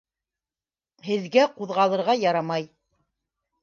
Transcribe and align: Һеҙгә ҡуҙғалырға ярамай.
Һеҙгә 1.09 1.45
ҡуҙғалырға 1.61 2.19
ярамай. 2.27 2.71